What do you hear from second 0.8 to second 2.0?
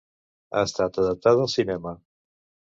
adaptada al cinema.